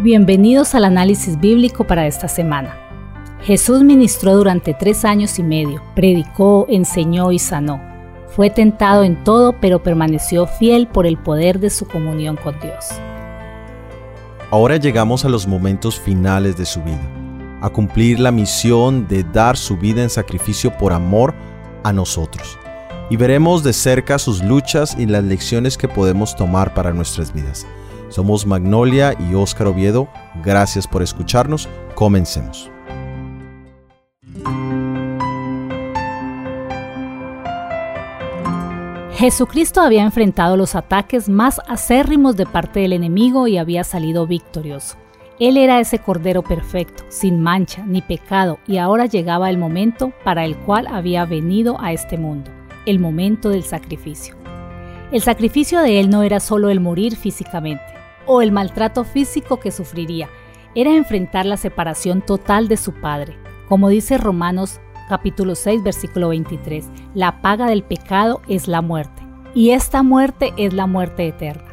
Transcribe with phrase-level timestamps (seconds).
[0.00, 2.76] Bienvenidos al análisis bíblico para esta semana.
[3.42, 7.82] Jesús ministró durante tres años y medio, predicó, enseñó y sanó.
[8.28, 12.90] Fue tentado en todo, pero permaneció fiel por el poder de su comunión con Dios.
[14.52, 17.02] Ahora llegamos a los momentos finales de su vida,
[17.60, 21.34] a cumplir la misión de dar su vida en sacrificio por amor
[21.82, 22.56] a nosotros.
[23.10, 27.66] Y veremos de cerca sus luchas y las lecciones que podemos tomar para nuestras vidas.
[28.08, 30.08] Somos Magnolia y Óscar Oviedo.
[30.42, 31.68] Gracias por escucharnos.
[31.94, 32.70] Comencemos.
[39.12, 44.96] Jesucristo había enfrentado los ataques más acérrimos de parte del enemigo y había salido victorioso.
[45.40, 50.44] Él era ese Cordero perfecto, sin mancha ni pecado, y ahora llegaba el momento para
[50.44, 52.50] el cual había venido a este mundo,
[52.86, 54.36] el momento del sacrificio.
[55.10, 57.97] El sacrificio de Él no era solo el morir físicamente,
[58.28, 60.28] o el maltrato físico que sufriría,
[60.76, 63.36] era enfrentar la separación total de su Padre.
[63.68, 69.22] Como dice Romanos capítulo 6 versículo 23, la paga del pecado es la muerte,
[69.54, 71.64] y esta muerte es la muerte eterna.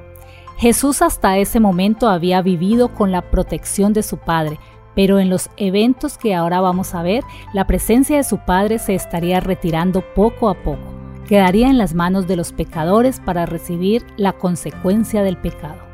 [0.57, 4.58] Jesús hasta ese momento había vivido con la protección de su Padre,
[4.95, 8.95] pero en los eventos que ahora vamos a ver, la presencia de su Padre se
[8.95, 10.80] estaría retirando poco a poco.
[11.27, 15.85] Quedaría en las manos de los pecadores para recibir la consecuencia del pecado.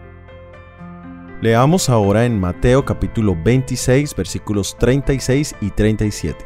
[1.42, 6.45] Leamos ahora en Mateo capítulo 26 versículos 36 y 37.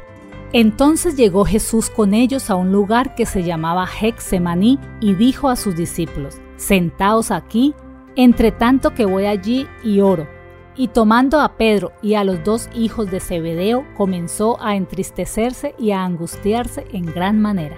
[0.53, 5.57] Entonces llegó Jesús con ellos a un lugar que se llamaba Hexemaní y dijo a
[5.57, 7.75] sus discípulos, Sentaos aquí,
[8.15, 10.29] entre tanto que voy allí y oro.
[10.77, 15.91] Y tomando a Pedro y a los dos hijos de Zebedeo, comenzó a entristecerse y
[15.91, 17.75] a angustiarse en gran manera.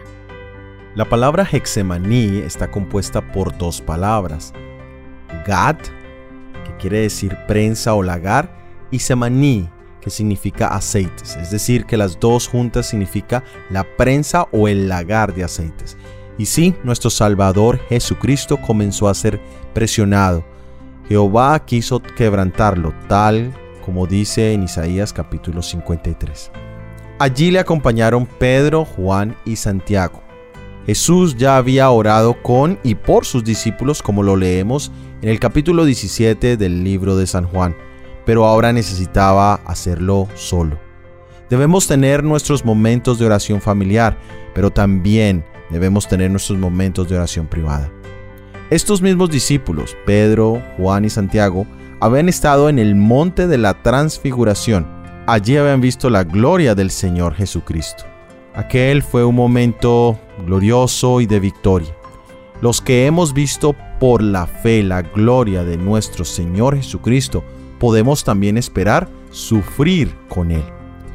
[0.93, 4.53] La palabra Hexemaní está compuesta por dos palabras,
[5.47, 5.77] Gad
[6.77, 8.57] quiere decir prensa o lagar,
[8.91, 9.69] y semaní,
[10.01, 15.33] que significa aceites, es decir, que las dos juntas significa la prensa o el lagar
[15.33, 15.97] de aceites.
[16.37, 19.41] Y sí, nuestro Salvador Jesucristo comenzó a ser
[19.73, 20.45] presionado.
[21.09, 23.53] Jehová quiso quebrantarlo, tal
[23.83, 26.51] como dice en Isaías capítulo 53.
[27.19, 30.26] Allí le acompañaron Pedro, Juan y Santiago.
[30.87, 34.89] Jesús ya había orado con y por sus discípulos como lo leemos
[35.21, 37.75] en el capítulo 17 del libro de San Juan,
[38.25, 40.79] pero ahora necesitaba hacerlo solo.
[41.49, 44.17] Debemos tener nuestros momentos de oración familiar,
[44.55, 47.91] pero también debemos tener nuestros momentos de oración privada.
[48.69, 51.67] Estos mismos discípulos, Pedro, Juan y Santiago,
[51.99, 54.87] habían estado en el monte de la transfiguración.
[55.25, 58.05] Allí habían visto la gloria del Señor Jesucristo.
[58.57, 61.95] Aquel fue un momento glorioso y de victoria.
[62.59, 67.43] Los que hemos visto por la fe la gloria de nuestro Señor Jesucristo,
[67.77, 70.63] podemos también esperar sufrir con Él.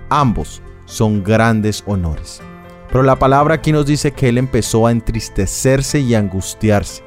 [0.09, 2.41] Ambos son grandes honores.
[2.87, 7.03] Pero la palabra aquí nos dice que Él empezó a entristecerse y angustiarse.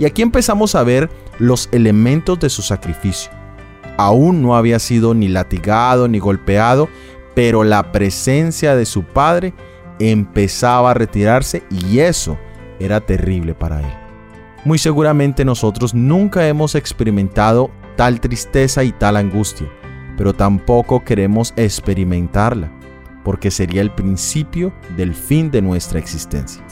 [0.00, 1.08] Y aquí empezamos a ver
[1.38, 3.30] los elementos de su sacrificio.
[3.98, 6.88] Aún no había sido ni latigado ni golpeado,
[7.36, 9.54] pero la presencia de su Padre
[9.98, 12.38] empezaba a retirarse y eso
[12.78, 13.94] era terrible para él.
[14.64, 19.68] Muy seguramente nosotros nunca hemos experimentado tal tristeza y tal angustia,
[20.16, 22.70] pero tampoco queremos experimentarla,
[23.24, 26.62] porque sería el principio del fin de nuestra existencia.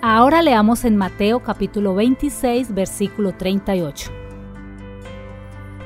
[0.00, 4.10] Ahora leamos en Mateo capítulo 26 versículo 38.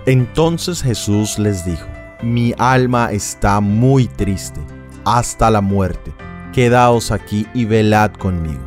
[0.06, 1.86] Entonces Jesús les dijo,
[2.22, 4.60] mi alma está muy triste
[5.04, 6.12] hasta la muerte.
[6.52, 8.60] Quedaos aquí y velad conmigo.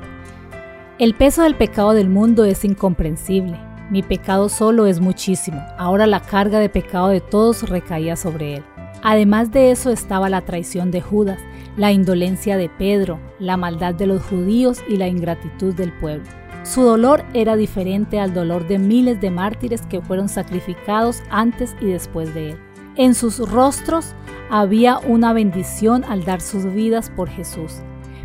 [0.97, 3.59] El peso del pecado del mundo es incomprensible.
[3.91, 5.61] Mi pecado solo es muchísimo.
[5.77, 8.63] Ahora la carga de pecado de todos recaía sobre él.
[9.03, 11.39] Además de eso estaba la traición de Judas,
[11.77, 16.25] la indolencia de Pedro, la maldad de los judíos y la ingratitud del pueblo.
[16.63, 21.85] Su dolor era diferente al dolor de miles de mártires que fueron sacrificados antes y
[21.85, 22.57] después de él.
[22.97, 24.15] En sus rostros
[24.49, 27.81] había una bendición al dar sus vidas por Jesús.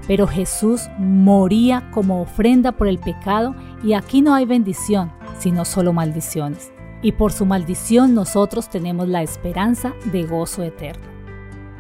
[0.07, 5.93] Pero Jesús moría como ofrenda por el pecado y aquí no hay bendición, sino solo
[5.93, 6.73] maldiciones.
[7.03, 11.05] Y por su maldición nosotros tenemos la esperanza de gozo eterno.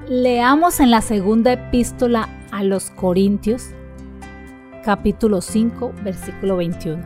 [0.08, 3.68] Leamos en la segunda epístola a los Corintios,
[4.84, 7.04] capítulo 5, versículo 21.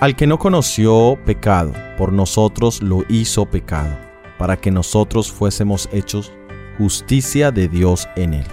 [0.00, 4.01] Al que no conoció pecado, por nosotros lo hizo pecado
[4.42, 6.32] para que nosotros fuésemos hechos
[6.76, 8.46] justicia de Dios en él.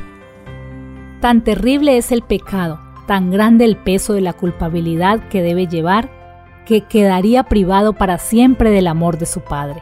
[1.20, 6.12] Tan terrible es el pecado, tan grande el peso de la culpabilidad que debe llevar,
[6.68, 9.82] que quedaría privado para siempre del amor de su Padre.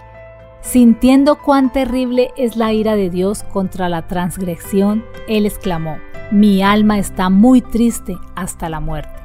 [0.62, 5.98] Sintiendo cuán terrible es la ira de Dios contra la transgresión, él exclamó,
[6.32, 9.20] mi alma está muy triste hasta la muerte.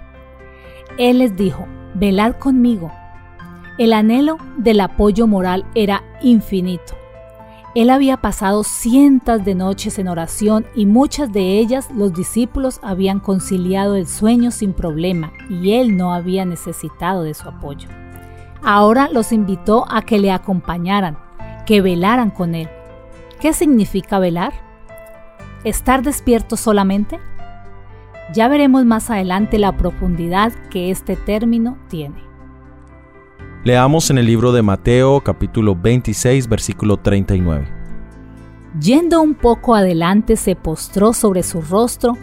[0.98, 1.64] Él les dijo,
[1.94, 2.90] velad conmigo.
[3.78, 6.94] El anhelo del apoyo moral era infinito.
[7.74, 13.18] Él había pasado cientos de noches en oración y muchas de ellas los discípulos habían
[13.18, 17.88] conciliado el sueño sin problema y él no había necesitado de su apoyo.
[18.62, 21.16] Ahora los invitó a que le acompañaran,
[21.64, 22.68] que velaran con él.
[23.40, 24.52] ¿Qué significa velar?
[25.64, 27.18] ¿Estar despierto solamente?
[28.34, 32.31] Ya veremos más adelante la profundidad que este término tiene.
[33.64, 37.64] Leamos en el libro de Mateo capítulo 26 versículo 39.
[38.80, 42.18] Yendo un poco adelante se postró sobre su rostro,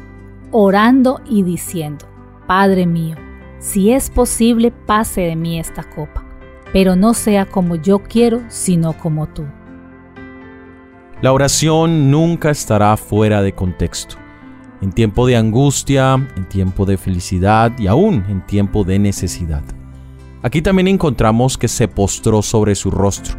[0.51, 2.06] orando y diciendo,
[2.45, 3.15] Padre mío,
[3.57, 6.25] si es posible pase de mí esta copa,
[6.74, 9.45] pero no sea como yo quiero, sino como tú.
[11.21, 14.18] La oración nunca estará fuera de contexto.
[14.81, 19.63] En tiempo de angustia, en tiempo de felicidad y aún en tiempo de necesidad.
[20.41, 23.36] Aquí también encontramos que se postró sobre su rostro.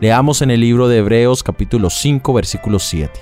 [0.00, 3.20] Leamos en el libro de Hebreos capítulo 5 versículo 7.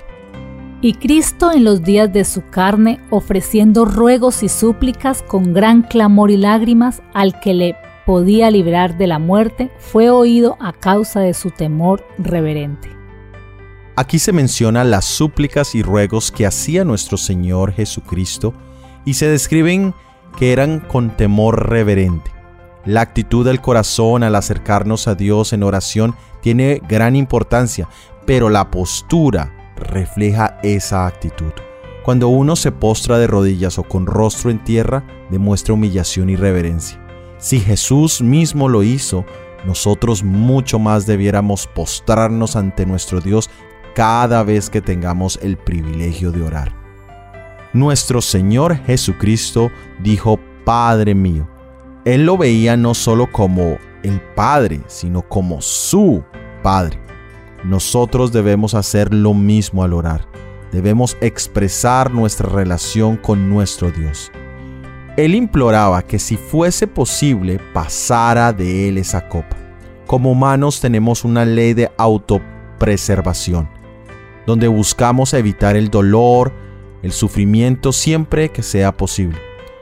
[0.81, 6.31] Y Cristo en los días de su carne, ofreciendo ruegos y súplicas con gran clamor
[6.31, 7.75] y lágrimas al que le
[8.05, 12.89] podía librar de la muerte, fue oído a causa de su temor reverente.
[13.97, 18.53] Aquí se menciona las súplicas y ruegos que hacía nuestro Señor Jesucristo
[19.03, 19.93] y se describen
[20.37, 22.36] que eran con temor reverente.
[22.87, 27.89] La actitud del corazón al acercarnos a Dios en oración tiene gran importancia,
[28.25, 31.51] pero la postura refleja esa actitud.
[32.05, 37.05] Cuando uno se postra de rodillas o con rostro en tierra, demuestra humillación y reverencia.
[37.39, 39.25] Si Jesús mismo lo hizo,
[39.65, 43.49] nosotros mucho más debiéramos postrarnos ante nuestro Dios
[43.95, 46.73] cada vez que tengamos el privilegio de orar.
[47.73, 51.49] Nuestro Señor Jesucristo dijo, Padre mío.
[52.07, 56.23] Él lo veía no solo como el Padre, sino como su
[56.63, 57.01] Padre.
[57.65, 60.25] Nosotros debemos hacer lo mismo al orar.
[60.71, 64.31] Debemos expresar nuestra relación con nuestro Dios.
[65.17, 69.57] Él imploraba que si fuese posible pasara de él esa copa.
[70.05, 73.67] Como humanos tenemos una ley de autopreservación
[74.45, 76.53] donde buscamos evitar el dolor,
[77.03, 79.37] el sufrimiento siempre que sea posible.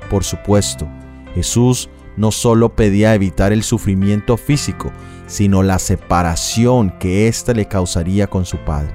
[0.09, 0.87] Por supuesto,
[1.35, 4.91] Jesús no solo pedía evitar el sufrimiento físico,
[5.27, 8.93] sino la separación que ésta le causaría con su Padre.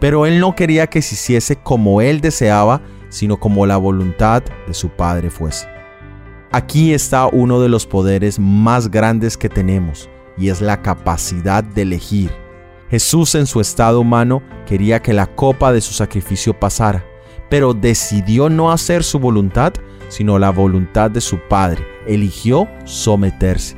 [0.00, 4.74] Pero él no quería que se hiciese como él deseaba, sino como la voluntad de
[4.74, 5.66] su Padre fuese.
[6.52, 11.82] Aquí está uno de los poderes más grandes que tenemos, y es la capacidad de
[11.82, 12.44] elegir
[12.94, 17.04] Jesús en su estado humano quería que la copa de su sacrificio pasara,
[17.50, 19.72] pero decidió no hacer su voluntad,
[20.08, 21.93] sino la voluntad de su Padre.
[22.06, 23.76] Eligió someterse.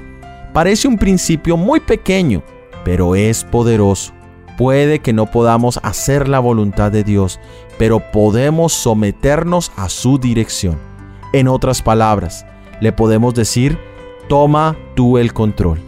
[0.52, 2.42] Parece un principio muy pequeño,
[2.84, 4.12] pero es poderoso.
[4.56, 7.38] Puede que no podamos hacer la voluntad de Dios,
[7.78, 10.78] pero podemos someternos a su dirección.
[11.32, 12.46] En otras palabras,
[12.80, 13.78] le podemos decir,
[14.28, 15.80] toma tú el control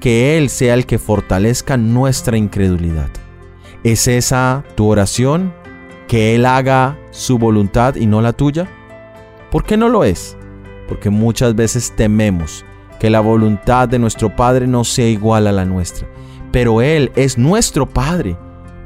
[0.00, 3.10] que Él sea el que fortalezca nuestra incredulidad.
[3.84, 5.52] ¿Es esa tu oración?
[6.06, 8.68] ¿Que Él haga su voluntad y no la tuya?
[9.50, 10.36] ¿Por qué no lo es?
[10.88, 12.64] Porque muchas veces tememos
[12.98, 16.08] que la voluntad de nuestro Padre no sea igual a la nuestra.
[16.50, 18.36] Pero Él es nuestro Padre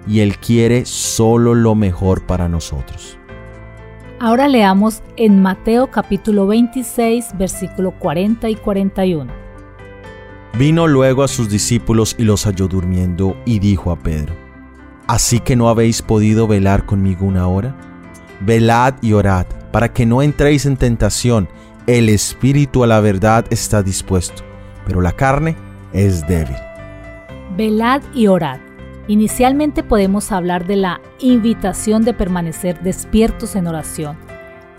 [0.06, 3.16] y Él quiere solo lo mejor para nosotros.
[4.18, 9.32] Ahora leamos en Mateo capítulo 26 versículo 40 y 41.
[10.58, 14.34] Vino luego a sus discípulos y los halló durmiendo y dijo a Pedro,
[15.06, 17.74] ¿Así que no habéis podido velar conmigo una hora?
[18.40, 21.48] Velad y orad, para que no entréis en tentación.
[21.88, 24.44] El espíritu a la verdad está dispuesto,
[24.86, 25.56] pero la carne
[25.92, 26.56] es débil.
[27.56, 28.60] Velad y orad.
[29.08, 34.16] Inicialmente podemos hablar de la invitación de permanecer despiertos en oración,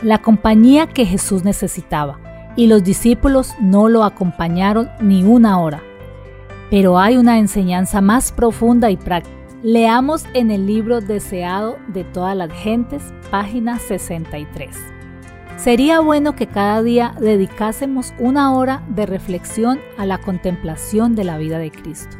[0.01, 2.19] la compañía que Jesús necesitaba
[2.55, 5.83] y los discípulos no lo acompañaron ni una hora.
[6.69, 9.35] Pero hay una enseñanza más profunda y práctica.
[9.61, 15.02] Leamos en el libro Deseado de todas las gentes, página 63.
[15.57, 21.37] Sería bueno que cada día dedicásemos una hora de reflexión a la contemplación de la
[21.37, 22.17] vida de Cristo.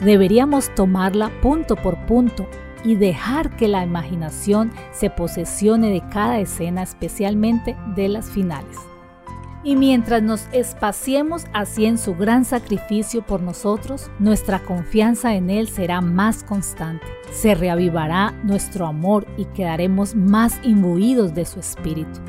[0.00, 2.48] Deberíamos tomarla punto por punto
[2.82, 8.76] y dejar que la imaginación se posesione de cada escena, especialmente de las finales.
[9.62, 15.68] Y mientras nos espaciemos así en su gran sacrificio por nosotros, nuestra confianza en Él
[15.68, 17.04] será más constante.
[17.30, 22.20] Se reavivará nuestro amor y quedaremos más imbuidos de su espíritu.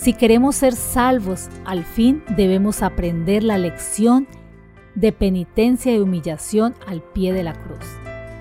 [0.00, 4.26] Si queremos ser salvos, al fin debemos aprender la lección
[4.94, 7.84] de penitencia y humillación al pie de la cruz.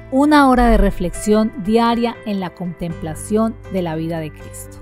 [0.09, 4.77] Una hora de reflexión diaria en la contemplación de la vida de Cristo.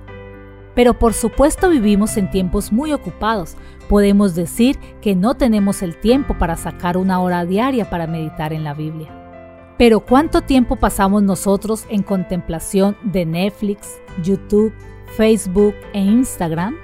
[0.75, 3.57] Pero por supuesto vivimos en tiempos muy ocupados.
[3.89, 8.63] Podemos decir que no tenemos el tiempo para sacar una hora diaria para meditar en
[8.63, 9.09] la Biblia.
[9.79, 14.73] Pero ¿cuánto tiempo pasamos nosotros en contemplación de Netflix, YouTube,
[15.15, 16.75] Facebook e Instagram?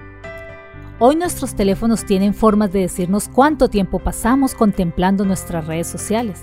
[1.00, 6.42] Hoy nuestros teléfonos tienen formas de decirnos cuánto tiempo pasamos contemplando nuestras redes sociales.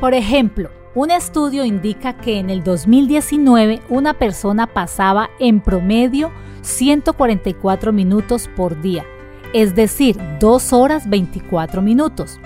[0.00, 6.30] Por ejemplo, un estudio indica que en el 2019 una persona pasaba en promedio
[6.62, 9.04] 144 minutos por día,
[9.52, 12.38] es decir, 2 horas 24 minutos.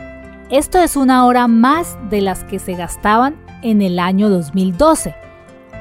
[0.50, 5.14] Esto es una hora más de las que se gastaban en el año 2012.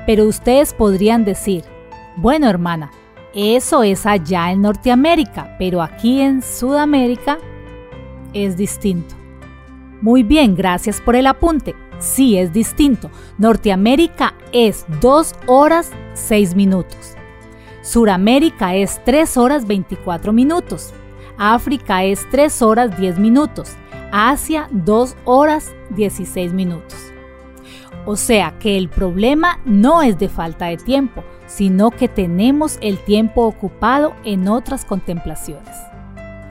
[0.06, 1.64] Pero ustedes podrían decir,
[2.18, 2.92] bueno hermana,
[3.34, 7.38] eso es allá en Norteamérica, pero aquí en Sudamérica
[8.34, 9.16] es distinto.
[10.02, 13.10] Muy bien, gracias por el apunte sí es distinto.
[13.38, 17.16] Norteamérica es 2 horas 6 minutos.
[17.82, 20.94] Suramérica es 3 horas 24 minutos.
[21.38, 23.76] África es 3 horas 10 minutos.
[24.12, 26.98] Asia 2 horas 16 minutos.
[28.06, 32.98] O sea que el problema no es de falta de tiempo, sino que tenemos el
[32.98, 35.76] tiempo ocupado en otras contemplaciones.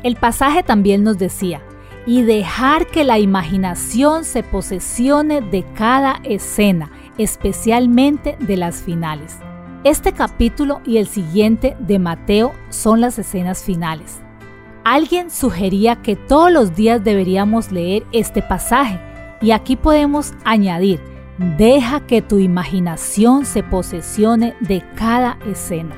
[0.02, 1.62] El pasaje también nos decía,
[2.07, 9.38] y dejar que la imaginación se posesione de cada escena, especialmente de las finales.
[9.85, 14.21] Este capítulo y el siguiente de Mateo son las escenas finales.
[14.85, 18.99] Alguien sugería que todos los días deberíamos leer este pasaje
[19.40, 21.00] y aquí podemos añadir,
[21.40, 25.97] deja que tu imaginación se posesione de cada escena.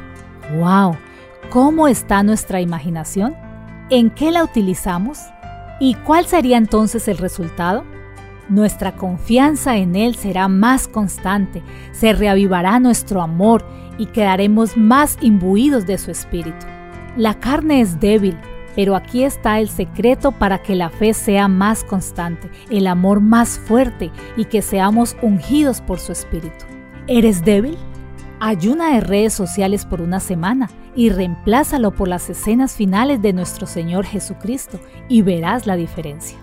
[0.57, 0.97] ¡Wow!
[1.51, 3.35] ¿Cómo está nuestra imaginación?
[3.91, 5.19] ¿En qué la utilizamos?
[5.81, 7.85] ¿Y cuál sería entonces el resultado?
[8.49, 13.65] Nuestra confianza en Él será más constante, se reavivará nuestro amor
[13.99, 16.67] y quedaremos más imbuidos de su espíritu.
[17.17, 18.39] La carne es débil,
[18.75, 23.59] pero aquí está el secreto para que la fe sea más constante, el amor más
[23.59, 26.65] fuerte y que seamos ungidos por su espíritu.
[27.07, 27.77] ¿Eres débil?
[28.41, 33.67] Ayuna de redes sociales por una semana y reemplázalo por las escenas finales de nuestro
[33.67, 36.39] Señor Jesucristo y verás la diferencia.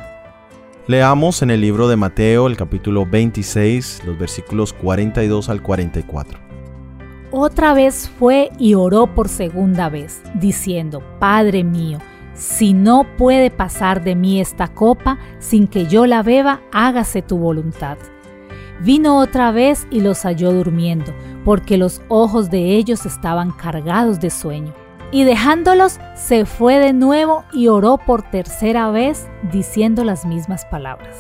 [0.88, 6.40] Leamos en el libro de Mateo el capítulo 26, los versículos 42 al 44.
[7.32, 12.00] Otra vez fue y oró por segunda vez, diciendo, Padre mío,
[12.40, 17.38] si no puede pasar de mí esta copa sin que yo la beba, hágase tu
[17.38, 17.98] voluntad.
[18.80, 24.30] Vino otra vez y los halló durmiendo, porque los ojos de ellos estaban cargados de
[24.30, 24.74] sueño.
[25.12, 31.18] Y dejándolos, se fue de nuevo y oró por tercera vez, diciendo las mismas palabras.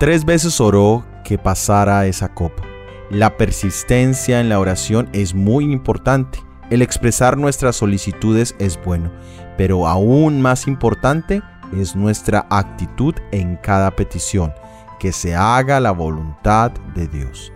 [0.00, 2.64] Tres veces oró que pasara esa copa.
[3.08, 6.40] La persistencia en la oración es muy importante.
[6.72, 9.12] El expresar nuestras solicitudes es bueno,
[9.58, 14.54] pero aún más importante es nuestra actitud en cada petición,
[14.98, 17.52] que se haga la voluntad de Dios.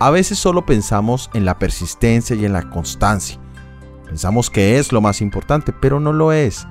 [0.00, 3.38] A veces solo pensamos en la persistencia y en la constancia.
[4.04, 6.66] Pensamos que es lo más importante, pero no lo es.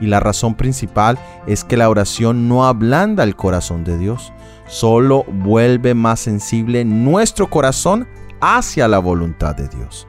[0.00, 4.32] Y la razón principal es que la oración no ablanda el corazón de Dios,
[4.68, 8.06] solo vuelve más sensible nuestro corazón
[8.40, 10.06] hacia la voluntad de Dios.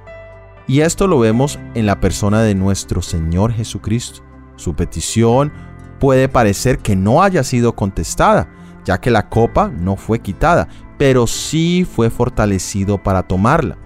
[0.71, 4.21] Y esto lo vemos en la persona de nuestro Señor Jesucristo.
[4.55, 5.51] Su petición
[5.99, 8.47] puede parecer que no haya sido contestada,
[8.85, 13.77] ya que la copa no fue quitada, pero sí fue fortalecido para tomarla.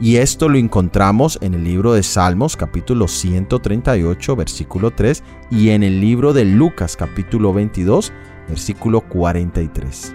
[0.00, 5.22] Y esto lo encontramos en el libro de Salmos capítulo 138 versículo 3
[5.52, 8.12] y en el libro de Lucas capítulo 22
[8.48, 10.12] versículo 43.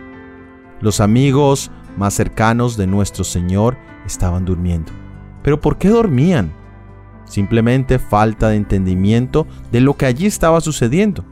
[0.81, 5.06] Los amigos más cercanos de nuestro Señor estaban durmiendo.
[5.47, 6.51] ¿Pero por qué dormían?
[7.23, 11.23] Simplemente falta de entendimiento de lo que allí estaba sucediendo.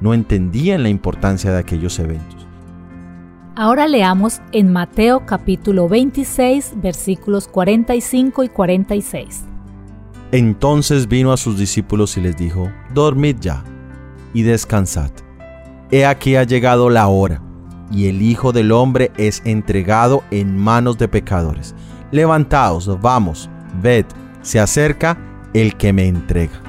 [0.00, 2.46] No entendían la importancia de aquellos eventos.
[3.56, 9.42] Ahora leamos en Mateo capítulo 26 versículos 45 y 46.
[10.30, 13.64] Entonces vino a sus discípulos y les dijo, Dormid ya
[14.34, 15.10] y descansad.
[15.90, 17.42] He aquí ha llegado la hora,
[17.90, 21.74] y el Hijo del Hombre es entregado en manos de pecadores.
[22.12, 23.50] Levantaos, vamos,
[23.80, 24.06] ved,
[24.42, 25.18] se acerca
[25.52, 26.62] el que me entrega.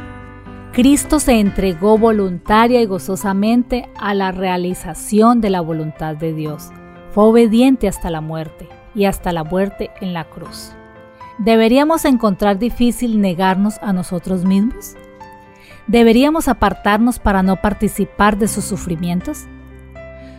[0.74, 6.70] Cristo se entregó voluntaria y gozosamente a la realización de la voluntad de Dios.
[7.12, 10.74] Fue obediente hasta la muerte y hasta la muerte en la cruz.
[11.38, 14.96] ¿Deberíamos encontrar difícil negarnos a nosotros mismos?
[15.88, 19.46] ¿Deberíamos apartarnos para no participar de sus sufrimientos?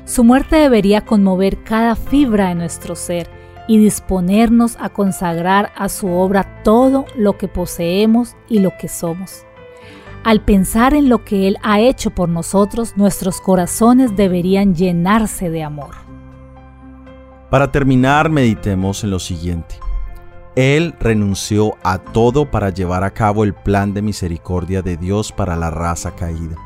[0.04, 3.28] Su muerte debería conmover cada fibra de nuestro ser
[3.68, 9.44] y disponernos a consagrar a su obra todo lo que poseemos y lo que somos.
[10.24, 15.62] Al pensar en lo que Él ha hecho por nosotros, nuestros corazones deberían llenarse de
[15.62, 15.94] amor.
[17.50, 19.76] Para terminar, meditemos en lo siguiente.
[20.56, 25.54] Él renunció a todo para llevar a cabo el plan de misericordia de Dios para
[25.54, 26.56] la raza caída.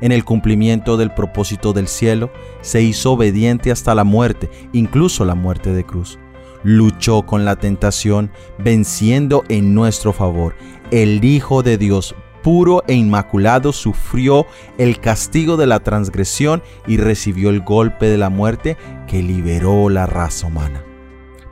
[0.00, 2.30] En el cumplimiento del propósito del cielo,
[2.62, 6.18] se hizo obediente hasta la muerte, incluso la muerte de cruz.
[6.64, 10.56] Luchó con la tentación, venciendo en nuestro favor.
[10.90, 17.50] El Hijo de Dios puro e inmaculado sufrió el castigo de la transgresión y recibió
[17.50, 20.84] el golpe de la muerte que liberó la raza humana.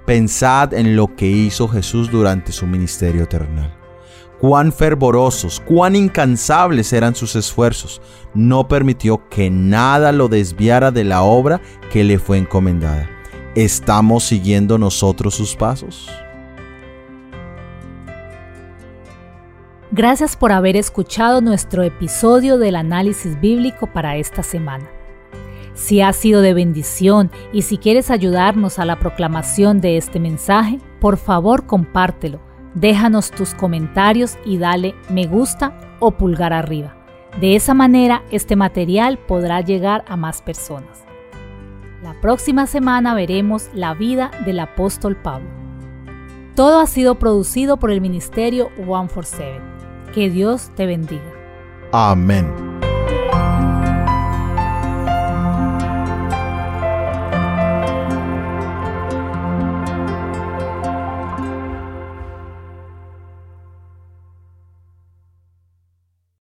[0.07, 3.75] Pensad en lo que hizo Jesús durante su ministerio terrenal.
[4.39, 8.03] Cuán fervorosos, cuán incansables eran sus esfuerzos.
[8.35, 11.61] No permitió que nada lo desviara de la obra
[11.93, 13.09] que le fue encomendada.
[13.55, 16.11] ¿Estamos siguiendo nosotros sus pasos?
[19.91, 24.89] Gracias por haber escuchado nuestro episodio del análisis bíblico para esta semana.
[25.75, 30.79] Si ha sido de bendición y si quieres ayudarnos a la proclamación de este mensaje,
[30.99, 32.41] por favor compártelo,
[32.75, 36.97] déjanos tus comentarios y dale me gusta o pulgar arriba.
[37.39, 41.12] De esa manera este material podrá llegar a más personas.
[42.03, 45.49] La próxima semana veremos la vida del apóstol Pablo.
[46.57, 49.63] Todo ha sido producido por el ministerio One for Seven.
[50.13, 51.23] Que Dios te bendiga.
[51.93, 52.72] Amén.